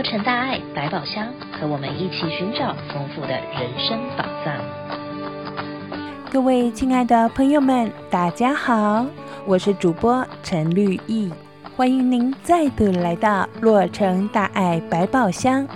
[0.00, 4.54] 洛城大爱百宝箱，和我们一起寻找丰富的人生宝藏。
[6.32, 9.04] 各位亲爱的朋友们，大家好，
[9.44, 11.30] 我是主播陈绿意，
[11.76, 15.68] 欢迎您再度来到洛城大爱百宝箱。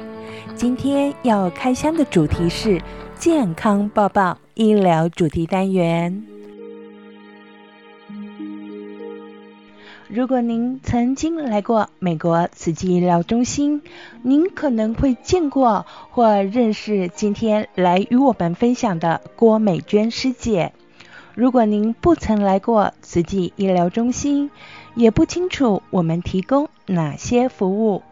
[0.55, 2.81] 今天要开箱的主题是
[3.17, 6.34] 健康报报医疗主题单元。
[10.15, 13.82] 如果您曾经来过美国慈济医疗中心，
[14.23, 20.73] 您可能会见过或认识今天来与我们分享的郭美娟师姐。
[21.35, 24.53] 如果您不曾来过慈济医疗中心，
[24.95, 28.04] 也不清楚我们提供哪些服务，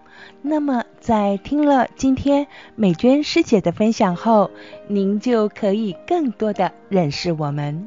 [0.42, 4.50] 那么在听了今天美娟师姐的分享后，
[4.88, 7.86] 您就可以更多的认识我们。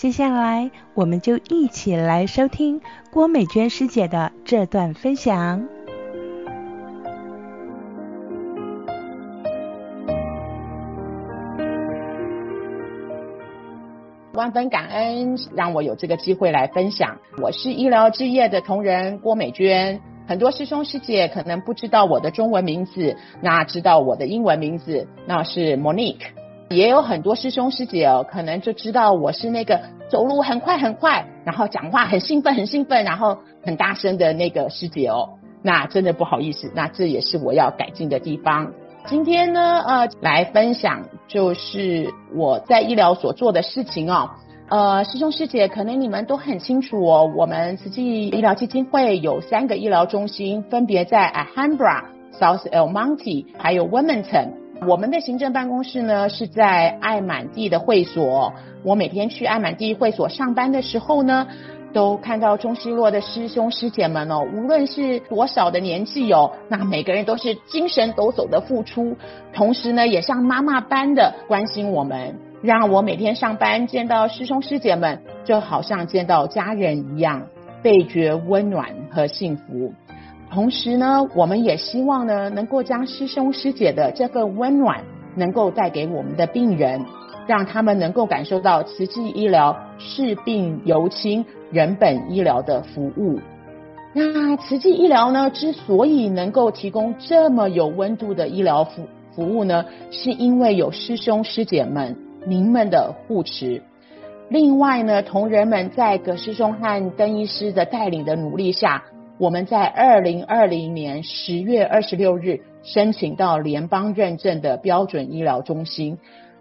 [0.00, 2.80] 接下来，我们就一起来收听
[3.12, 5.62] 郭美娟师姐的这段分享。
[14.32, 17.18] 万分感恩，让我有这个机会来分享。
[17.42, 26.39] 我是医疗志业的同仁郭美娟，很多师兄师姐可能不知道我的中文名字，那知道我的英文名字，那是 Monique。
[26.70, 35.30] 也有很多师兄师姐哦，可能就知道我是那个走路很快很快，然后讲话很兴奋很兴奋，然后很大声的那个师姐哦。
[35.64, 38.72] 那真的不好意思，那这也是我要改进的地方。
[39.06, 44.30] 今天呢，呃，来分享就是我在医疗所做的事情哦。
[44.68, 52.04] 呃，师兄师姐，可能你们都很清楚哦，我们慈济医疗基金会有三个医疗中心，分别在 Alhambra、
[52.38, 54.50] South El Monte 还有 Wilmington。
[54.86, 58.52] 我们的行政办公室呢，是在爱满地的会所。
[58.82, 61.46] 我每天去爱满地会所上班的时候呢，
[61.92, 69.16] 都看到中西洛的师兄师姐们哦，无论是多少的年纪哦，那每个人都是精神抖擞的付出，
[69.52, 77.46] 同时呢，也像妈妈般的关心我们，让我每天上班见到师兄师姐们，就好像见到家人一样，
[77.82, 79.92] 倍觉温暖和幸福。
[80.52, 85.04] 同时呢，我们也希望呢，能够将师兄师姐的这份温暖，
[85.36, 87.04] 能够带给我们的病人，
[87.46, 93.38] 让他们能够感受到慈济医疗视病由亲、人本医疗的服务。
[94.12, 103.80] 那慈济医疗呢，之所以能够提供这么有温度的医疗服服务呢，是因为有师兄师姐们您们的护持。
[104.48, 109.04] 另外呢，同仁们在葛师兄和邓医师的带领的努力下。
[109.40, 116.18] 我们在二零二零年十月二十六日申请到联邦认证的标准医疗中心，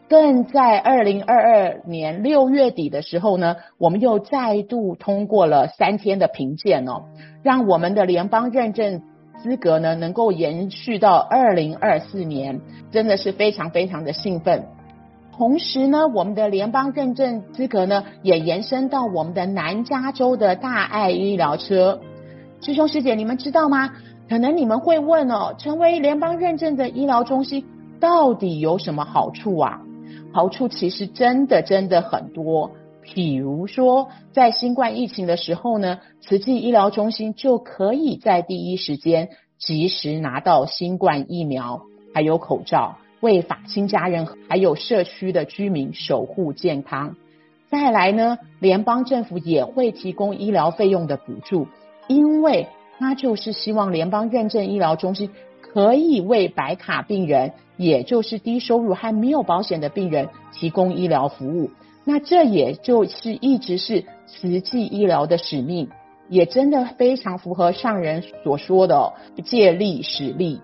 [0.07, 7.03] 更在二零二二年六月底的时候呢，我们又再度通过了三天的评鉴哦，
[7.43, 9.01] 让我们的联邦认证
[9.43, 14.63] 资格呢能够延续到二零二四年，真的是非常非常的兴奋。
[15.35, 21.99] 同时呢，我们的联邦认证资格呢也延伸到我们的南加州的大爱医疗车。
[22.61, 23.93] 师兄师姐，你们知道吗？
[24.27, 27.65] 可能你们会问哦，成为联邦认证的医疗中心
[27.99, 29.81] 到底有什么好处啊？
[30.33, 32.71] 好处其实真的真的很多。
[33.03, 41.83] 譬如说，在新冠疫情的时候呢，慈济医疗中心就可以在第一时间及时拿到新冠疫苗，
[42.13, 47.15] 还有口罩，为法亲家人还有社区的居民守护健康。
[47.69, 51.67] 再来呢，联邦政府也会提供医疗费用的补助。
[52.09, 55.29] 因为他就是希望联邦认证医疗中心
[55.61, 61.69] 可以为白卡病人，也就是低收入还没有保险的病人提供医疗服务。
[62.03, 65.89] 那这也就是一直是慈济医疗的使命，
[66.27, 69.13] 也真的非常符合上人所说的，
[69.45, 70.59] 借力使力。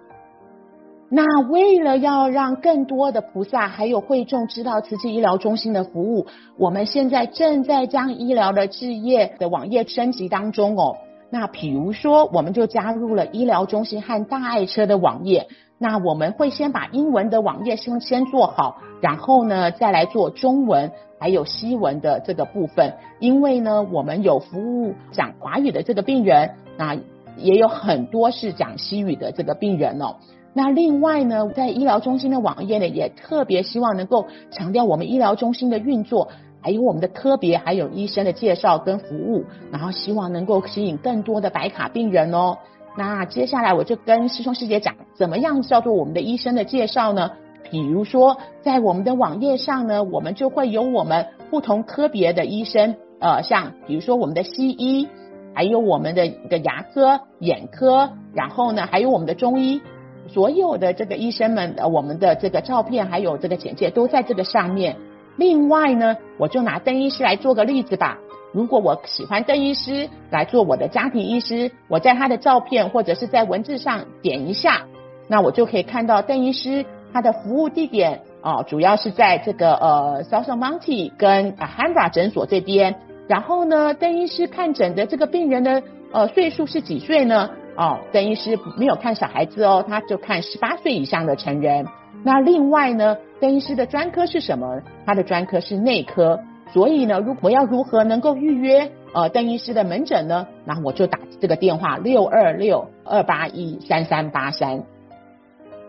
[1.08, 6.26] 那为了要让更多的菩萨还有会众知道慈济医疗中心的服务，
[6.58, 10.98] 我们现在正在将医疗的置业的网页升级当中哦。
[11.38, 15.50] 那比如说，我们就加入了医疗中心和大爱车的网页。
[15.78, 22.94] 那我们会先把英文的网页先先做好，然后呢，再来做中文还有西文的这个部分。
[23.20, 26.96] 因为呢，我们有服务讲华语的这个病人，那
[27.36, 30.16] 也有很多是讲西语的这个病人哦。
[30.54, 36.30] 那另外呢，在医疗中心的网页呢，也特别希望能够强调我们医疗中心的运作。
[36.66, 42.58] 还有我们的科别，还有医生的介绍跟服务，然后希望能够吸引更多的白卡病人哦。
[42.98, 47.34] 那接下来我就跟师兄师姐讲，怎么样叫做我们的医生的介绍呢？
[47.70, 55.08] 比如说，在我们的网页上呢，我们就会有我们不同科别的医生，呃，像比如说我们的西医，
[55.54, 59.84] 还有我们的的牙科、眼科，然后呢，还有我们的中医。
[60.28, 64.96] 所有的这个医生们的我们的这个照片还有这个简介都在这个上面。
[65.38, 68.18] 另外呢，我就拿邓医师来做个例子吧。
[68.54, 74.84] 如果我喜欢邓医师来做我的家庭医师，我在他的照片或者是在文字上点一下，
[75.28, 82.96] 那我就可以看到邓医师他的服务地点哦，主要是在这个呃 Southampton 跟 Alhambra 诊所这边。
[83.28, 85.84] 然后呢，邓医师看诊的这个病人的
[86.14, 87.50] 呃岁数是几岁呢？
[87.76, 91.86] 哦，邓医师没有看小孩子哦，他就看十八岁以上的成人。
[92.26, 94.82] 那另外呢，邓医师的专科是什么？
[95.06, 96.40] 他的专科是内科。
[96.74, 100.48] 所以呢，如果要如何能够预约呃邓医师的门诊呢？
[100.66, 104.84] 那我就打这个电话六二六二八一三三八三。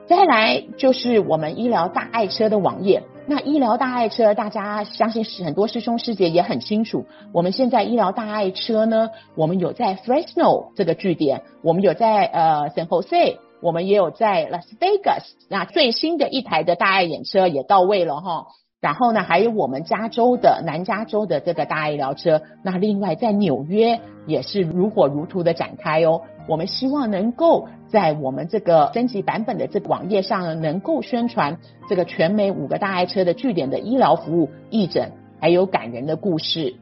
[0.06, 3.02] 再来就是我们医疗大爱车的网页。
[3.26, 7.06] 那医疗大爱车，大家相信是很多师兄师姐也很清楚。
[7.32, 15.24] 我们现在医疗大爱车呢，我们有在 Fresno 这个据点，我们有在呃 San Jose，我们也有在 Las Vegas。
[15.50, 18.46] 那最新的一台的大爱眼车也到位了哈。
[18.80, 26.20] 然后呢，还有我们加州的南加州的这个大爱医疗车，那另外在纽约也是如火如荼的展开哦。
[26.46, 31.58] 我们希望能够在我们这个升级版本的这个网页上，能够宣传
[31.88, 35.10] 这个全美五个大爱车的据点的医疗服务、义诊，
[35.40, 36.76] 还有感人的故事。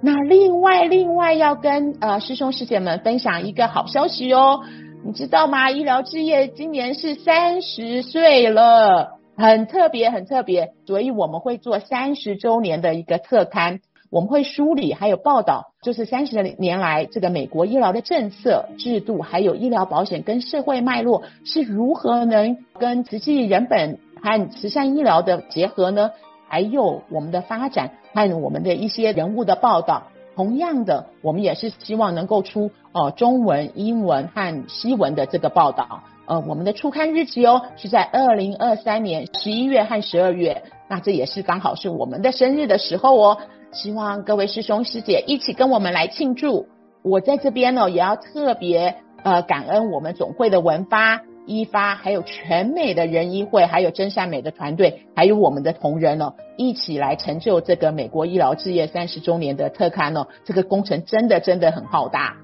[0.00, 4.60] 那另外另外要跟呃师兄师姐们分享一个好消息哦，
[5.06, 5.70] 你知道吗？
[5.70, 9.18] 医疗置业今年是三十岁了。
[9.36, 13.80] 很特别，很特别，所以我们会做三十周年的一个特刊，
[14.10, 26.12] 我们会梳理还有报道，就是三十年来这个美国医疗的政策制度，还有医疗保险跟社会脉络是如何能跟慈济人本和慈善医疗的结合呢？
[26.48, 30.04] 还有我们的发展和我们的一些人物的报道。
[30.34, 36.02] 同样的，我们也是希望能够出呃中文、英文和西文的这个报道。
[36.26, 43.38] 呃，我们的初刊日期哦是在二零二三年十一月和十二月，那这也是刚好是我们的生日的时候哦。
[43.72, 46.68] 希望各位师兄师姐一起跟我们来庆祝。
[47.02, 60.26] 我在这边呢，也要特别呃感恩我们总会的文发、医发，还有全美的人医会，还有真善美的团队，还有我们的同仁哦，一起来成就这个美国医疗置业三十周年的特刊哦。
[60.44, 62.36] 这个工程真的真的很浩大。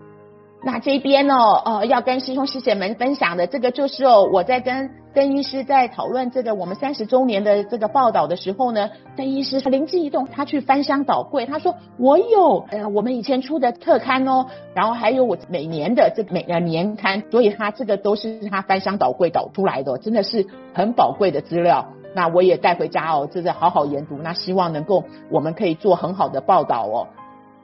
[0.62, 21.88] 那这边哦，呃，要跟师兄师姐们分享的这个就是哦，我在跟邓医师在讨论这个我们三十周年的这个报道的时候呢，邓医师他灵机一动，他去翻箱倒柜，他说我有呃我们以前出的特刊哦，然后还有我每年的这每呃年刊，所以他这个都是他翻箱倒柜倒出来的，真的是很宝贵的资料。
[22.14, 27.08] 那我也带回家哦，真的好好研读，那希望能够我们可以做很好的报道哦。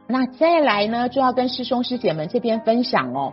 [0.09, 3.33] 那再来呢，就要跟师兄师姐们这边分享哦，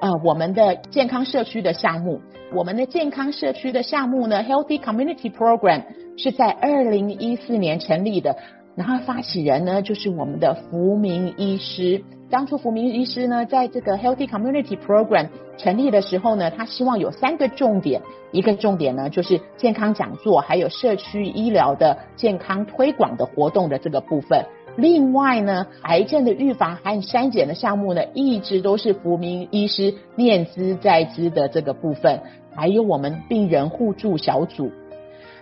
[0.00, 2.20] 呃，我们的健康社区的项目，
[2.52, 5.82] 我们的健康社区的项目呢，Healthy Community Program
[6.18, 8.36] 是在二零一四年成立的，
[8.76, 12.04] 然后发起人呢就是我们的福明医师。
[12.28, 18.02] 当初福明医师呢，在这个 Healthy Community Program 成立的时候呢，他希望有三个重点，
[18.32, 24.44] 一个重点呢就是健康讲座，还有社区医疗的健康推广的活动的这个部分。
[24.76, 32.20] 另外呢，癌症的预防和筛检的项目呢，一直都是福明医师念兹在兹的这个部分，
[32.54, 34.70] 还有我们病人互助小组。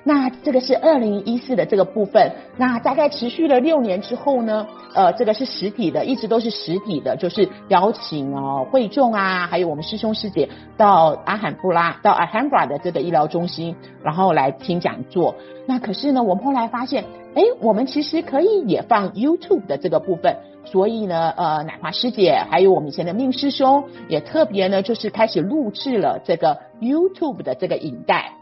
[0.05, 15.37] 那这个是二零一四的这个部分，那大概持续了六年之后呢，呃，这个是实体的，一直都是实体的，就是邀请哦会众啊，还有我们师兄师姐到阿罕布拉到阿罕布拉的这个医疗中心，然后来听讲座。
[15.67, 28.33] 那可是呢，我们后来发现，哎，我们其实可以也放 YouTube 的这个部分，所以呢，呃，奶华师姐还有我们以前的命师兄也特别呢，就是开始录制了这个 YouTube 的这个影带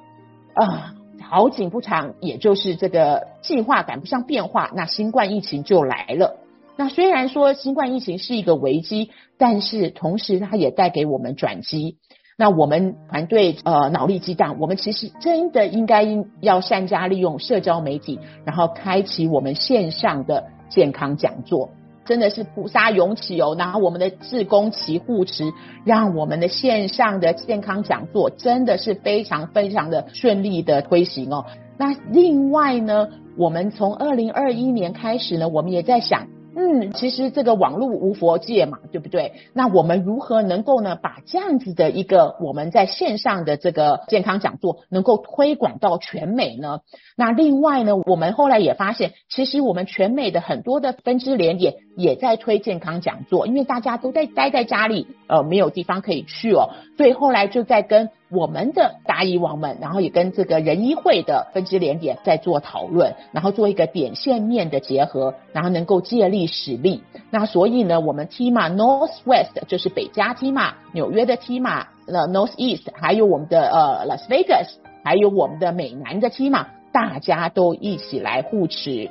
[0.55, 0.95] 啊。
[1.23, 6.41] 好景不长，也就是这个计划赶不上变化，那新冠疫情就来了。
[6.77, 11.99] 那虽然说新冠疫情是一个危机，但是同时它也带给我们转机。
[12.41, 16.07] 那我们团队呃脑力激荡，我们其实真的应该
[16.41, 21.69] 要善加利用社交媒体，然后开启我们线上的健康讲座。
[22.07, 25.53] 真的是菩萨涌起哦，然后我们的志工齐护持，
[25.85, 31.45] 让我们的线上的健康讲座真的是非常非常的顺利的推行哦。
[31.77, 36.27] 那另外呢，我们从二零二一年开始呢，我们也在想。
[36.57, 39.35] 嗯，其实这个网络无佛界嘛，对不对？
[39.53, 46.81] 那我们如何能够呢，把这样子的一个我们在线上的这个健康讲座，能够推广到全美呢？
[47.17, 67.03] 那另外呢，我们后来也发现，其实我们全美的很多的分支连也也在推健康讲座，因为大家都在待在家里，呃，没有地方可以去哦，所以后来就在跟我们的大医王们，然后也跟这个人医会的分支连点在做讨论，然后做一个点线面的结合，然后能够借力使力。
[67.31, 74.69] 那所以呢，我们 TIMA Northwest 就是北加 TIMA，纽约的 TIMA，呃 Northeast，还有我们的呃 Las Vegas，
[75.05, 79.11] 还有我们的美南的 TIMA，大家都一起来护持。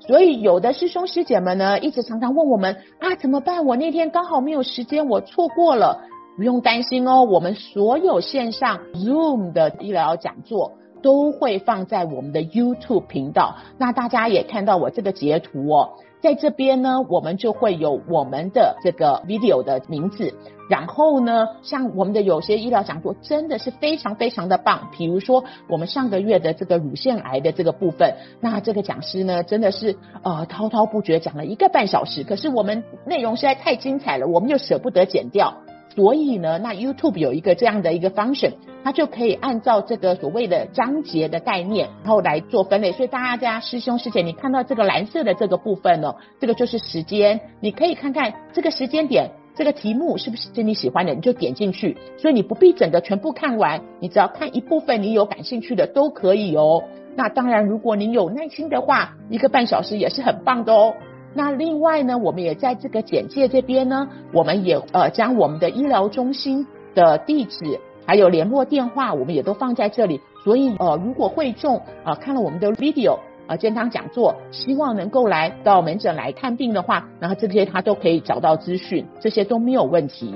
[0.00, 3.64] 所以有的师兄师姐们呢，一直常常问我们啊，怎么办？
[3.66, 6.00] 我那天刚好没有时间，我错过了。
[6.36, 13.56] 不用担心哦，我们所有线上 Zoom 的医疗讲座都会放在我们的 YouTube 频道。
[13.76, 20.34] 那大家也看到我这个截图哦，在这边呢，我们就会有我们的这个 video 的名字。
[20.68, 35.54] 然后呢，像我们的有些医疗讲座真的是非常非常的棒，比如说我们上个月的这个乳腺癌的这个部分，那这个讲师呢真的是呃滔滔不绝讲了一个半小时，可是我们内容实在太精彩了，我们又舍不得剪掉，
[35.98, 38.52] 所以呢，那 YouTube 有一个这样的一个 function，
[38.84, 42.92] 它就可以按照这个所谓的章节的概念，然后来做分类。
[42.92, 49.32] 所以大家师兄师姐，你看到这个蓝色的这个部分呢，这个就是时间，你可以看看这个时间点。
[49.56, 51.96] 这个题目是不是你喜欢的，你就点进去。
[52.16, 56.84] 所以你不必整个全部看完，你只要看一部分，你有感兴趣的都可以哦。
[57.16, 60.94] 那当然，如果你有耐心的话，一个半小时也是很棒的哦。
[61.34, 70.20] 那另外呢，我们也在这个简介这边呢，我们也呃将我们的医疗中心的地址还有联络电话，我们也都放在这里。
[70.44, 73.18] 所以呃，如果会众啊、看了我们的 video。
[73.48, 80.34] 啊，健康讲座，希望能够来到门诊来看病的话，然后这些他都可以找到资讯，这些都没有问题。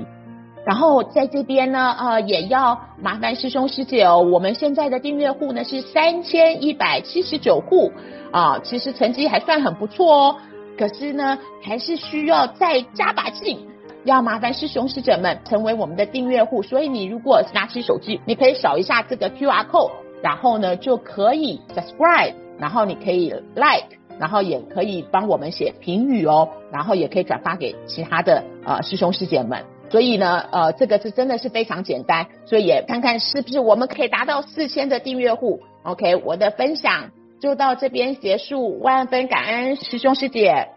[0.64, 7.92] 然后在这边呢，呃，也要麻烦师兄师姐哦，我们现在的订阅户呢是三千一百七十九户
[8.30, 10.36] 啊，其实成绩还算很不错哦。
[10.78, 13.66] 可是呢，还是需要再加把劲，
[14.04, 16.62] 要麻烦师兄师姐们成为我们的订阅户。
[16.62, 22.34] 所以你如果拿起手机，你可以扫一下这个 QR code，然后呢就可以 subscribe。
[22.58, 23.88] 然后你可以 like，
[24.20, 29.64] 然后也可以帮我们写评语哦，然后也可以转发给其他的呃师兄师姐们。
[29.90, 35.60] 所以呢，呃，这个是真的是非常简单，所以也看看是不是我们可以达到四千的订阅户。
[35.82, 37.10] OK，我的分享
[37.42, 40.68] 就到这边结束，万分感恩师兄师姐。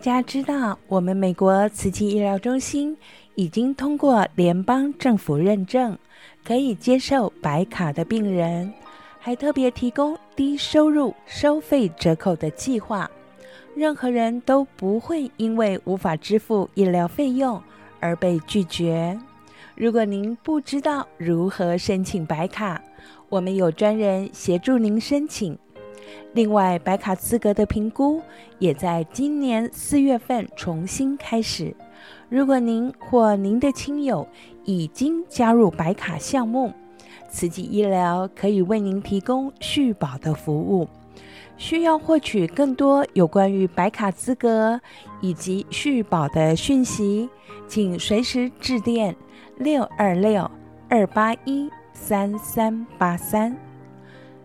[0.00, 2.96] 大家知道，我们美国慈济医疗中心
[3.34, 5.98] 已经通过联邦政府认证，
[6.42, 8.72] 可以接受白卡的病人，
[9.18, 13.10] 还特别提供低收入收费折扣的计划，
[13.74, 17.62] 任何人都不会因为无法支付医疗费用
[18.00, 19.18] 而被拒绝。
[19.74, 22.82] 如果您不知道如何申请白卡，
[23.28, 25.58] 我们有专人协助您申请。
[26.32, 28.22] 另外，白卡资格的评估
[28.58, 31.74] 也在今年四月份重新开始。
[32.28, 34.26] 如果您或您的亲友
[34.64, 36.72] 已经加入白卡项目，
[37.28, 40.88] 慈济医疗可以为您提供续保的服务。
[41.56, 44.80] 需要获取更多有关于白卡资格
[45.20, 47.28] 以及续保的讯息，
[47.68, 49.14] 请随时致电
[49.58, 50.50] 六二六
[50.88, 53.54] 二八一三三八三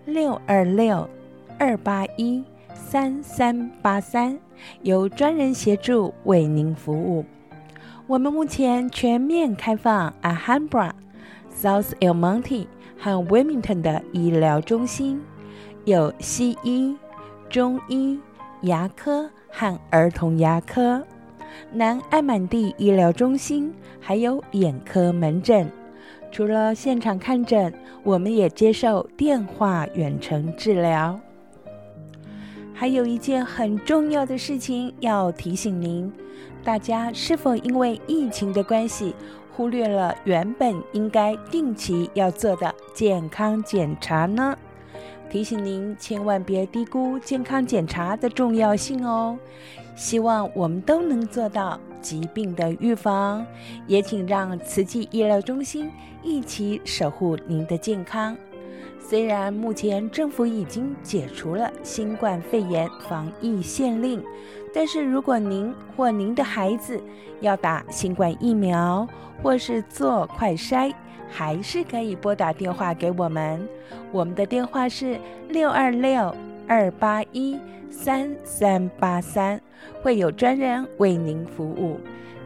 [0.06, 1.08] 六二六。
[1.58, 2.44] 二八一
[2.74, 4.38] 三三八三，
[4.82, 7.24] 由专人协助为您服务。
[8.08, 10.92] 我们目前全面开放 Alhambra、
[11.52, 12.68] South El Monte
[13.00, 15.22] 和 Wilmington 的医疗中心，
[15.86, 16.96] 有西医、
[17.50, 18.20] 中医、
[18.62, 21.02] 牙科和儿童牙科。
[21.72, 25.72] 南爱满地医疗中心还有眼科门诊。
[26.32, 31.18] 除了现场看诊，我们也接受电话远程治疗。
[32.78, 36.12] 还有一件很重要的事情要提醒您，
[36.62, 39.16] 大家是否因为疫情的关系，
[39.54, 44.56] 忽略了原本应该定期要做的健康检查呢？
[45.30, 49.40] 提醒您千万别低估健康检查的重要性哦。
[49.96, 53.46] 希望我们都能做到疾病的预防，
[53.88, 55.90] 也请让慈济医疗中心
[56.22, 58.36] 一起守护您的健康。
[59.08, 64.24] 虽然目前政府已经解除了新冠肺炎防疫限令，
[64.74, 67.00] 但是如果您或您的孩子
[67.40, 69.08] 要打新冠疫苗，
[69.44, 70.92] 或是做快筛，
[71.30, 73.62] 还是可以拨打电话给我们。
[74.12, 75.20] 我们的电话是
[75.50, 76.36] 六二六
[76.68, 77.60] 二八一
[77.92, 79.62] 三三八三，
[80.02, 82.00] 会有专人为您服务。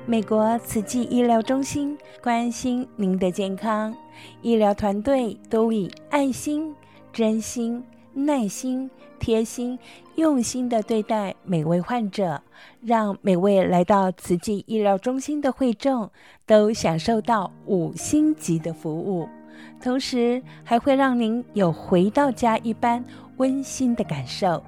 [0.10, 3.96] 美国慈济医疗中心关心您的健康，
[4.42, 6.74] 医疗团队都以爱心、
[7.14, 8.90] 真心、耐心、
[9.20, 9.78] 贴心、
[10.16, 12.42] 用心的对待每位患者，
[12.82, 16.10] 让每位来到慈济医疗中心的会众
[16.48, 19.30] 都享受到五星级的服务，
[19.80, 23.06] 同时还会让您有回到家一般
[23.38, 24.60] 温馨的感受。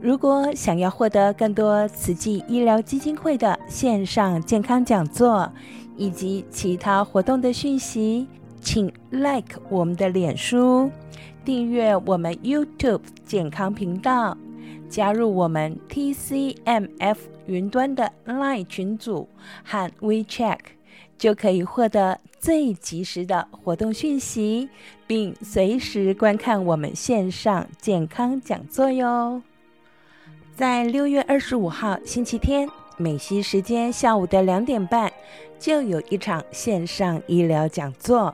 [0.00, 5.50] 如果想要获得更多慈济医疗基金会的线上健康讲座
[5.96, 8.26] 以及其他活动的讯息，
[8.60, 10.90] 请 like 我们的脸书，
[11.44, 14.36] 订阅我们 YouTube 健康频道，
[14.88, 19.28] 加入我们 TCMF 云端的 Line 群组
[19.64, 20.58] 和 WeChat，
[21.18, 24.68] 就可以获得最及时的活动讯息，
[25.06, 29.42] 并随时观看我们线上健康讲座哟。
[30.62, 35.12] 在六月二十五号星期天，美西时间下午的两点半，
[35.58, 38.32] 就有一场线上医疗讲座。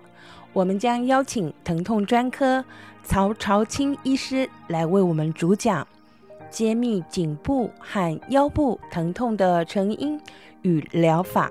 [0.53, 2.63] 我们将邀请疼痛专科
[3.03, 5.89] 曹朝清医师来为我们主讲，
[6.51, 10.21] 揭秘颈部和腰部疼痛的成因
[10.61, 11.51] 与疗法。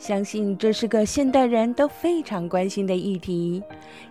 [0.00, 3.62] 相信这是个现代人都非常关心的议题，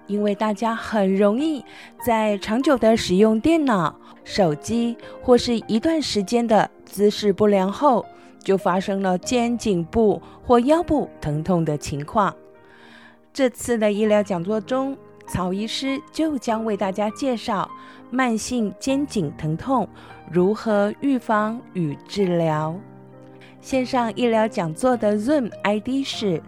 [0.05, 1.65] 因为大家很容易
[2.05, 8.05] 在长久的使用电脑、手机或是一段时间的姿势不良后，
[8.37, 12.35] 就发生了肩颈部或腰部疼痛的情况。
[13.33, 17.67] 这次的医疗讲座中，曹医师就将为大家介绍
[18.11, 19.89] 慢性肩颈疼痛
[20.31, 22.79] 如何预防与治疗。
[23.61, 26.41] 线上医疗讲座的 Zoom ID 是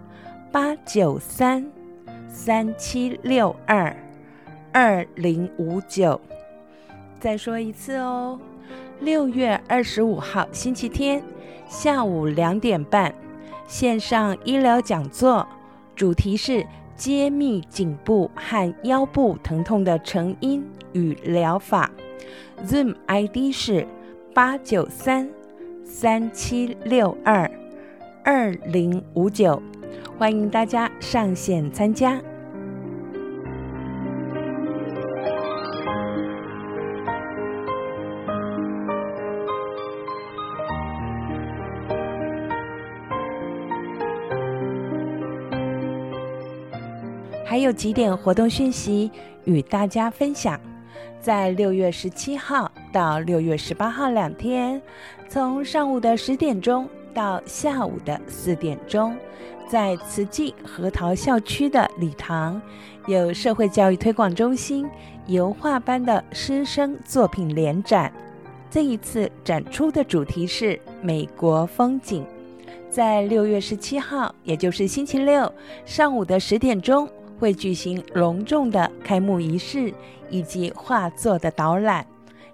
[0.51, 1.70] 八九三
[2.27, 3.96] 三七六二
[4.72, 6.20] 二零五九。
[7.19, 8.39] 再说一次哦，
[9.02, 11.21] 六月二十五号星期天
[11.67, 13.13] 下午两点半，
[13.67, 15.45] 线上医疗讲座，
[15.95, 21.91] 主题是揭秘颈部和腰部疼痛的成因与疗法。
[22.65, 23.86] Zoom ID 是
[24.34, 25.30] 八九三。
[25.84, 27.50] 三七六二
[28.24, 29.62] 二零五九，
[30.17, 32.22] 欢迎大家上线参加。
[47.46, 49.12] 还有几点活动讯息
[49.44, 50.70] 与大家分享。
[51.20, 54.82] 在六月十七号到六月十八号两天，
[55.30, 59.16] 从上午的十点钟到下午的四点钟，
[59.70, 62.62] 在慈济核桃校区的礼堂，
[63.08, 64.90] 有社会教育推广中心
[65.28, 68.12] 油画班的师生作品联展。
[68.70, 72.26] 这一次展出的主题是美国风景。
[72.90, 75.54] 在六月十七号，也就是星期六
[75.86, 77.10] 上午的十点钟，
[77.41, 79.91] 会举行隆重的开幕仪式
[80.30, 82.06] 以及画作的导览，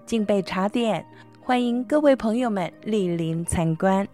[0.05, 1.05] 敬备茶点，
[1.41, 4.07] 欢迎各位朋友们莅临参观。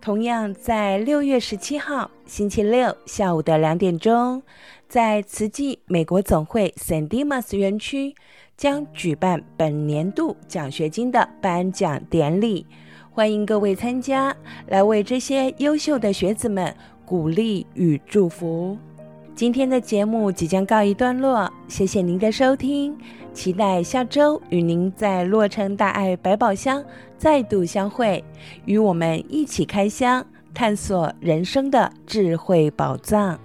[0.00, 4.42] 同样在六月十七号星期六下午的两点钟，
[4.88, 8.14] 在慈济美国总会 San Dimas 园区
[8.56, 12.66] 将举办本年度奖学金的颁奖典礼，
[13.10, 14.34] 欢迎各位参加，
[14.68, 16.74] 来为这些优秀的学子们
[17.04, 18.78] 鼓励与祝福。
[19.34, 22.96] 今天的节目即将告一段落，谢谢您的收听，
[23.32, 26.84] 期待下周与您在洛城大爱百宝箱
[27.16, 28.22] 再度相会，
[28.66, 33.38] 与我们一起开箱，探索人生的智慧宝藏。